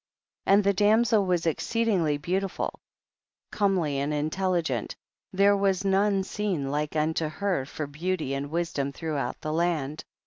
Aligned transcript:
8. 0.47 0.51
And 0.51 0.63
the 0.63 0.73
damsel 0.73 1.27
was 1.27 1.45
exceeding 1.45 2.03
ly 2.03 2.17
beautiful, 2.17 2.79
comely 3.51 3.99
and 3.99 4.11
intelligent, 4.11 4.95
there 5.31 5.55
was 5.55 5.85
none 5.85 6.23
seen 6.23 6.71
like 6.71 6.95
unto 6.95 7.27
her 7.27 7.67
for 7.67 7.85
beauty 7.85 8.33
and 8.33 8.49
wisdom 8.49 8.91
throughout 8.91 9.39
the 9.41 9.53
land. 9.53 10.03